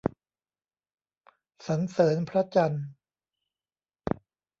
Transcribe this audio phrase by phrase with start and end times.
[1.67, 2.85] สรรเสริญพระจันทร์